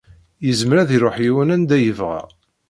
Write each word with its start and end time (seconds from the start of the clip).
Yezmer 0.45 0.77
ad 0.79 0.89
iruḥ 0.95 1.15
yiwen 1.23 1.53
anda 1.55 1.77
yebɣa. 1.79 2.21